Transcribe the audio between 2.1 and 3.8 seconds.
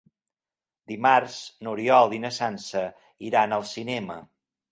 i na Sança iran al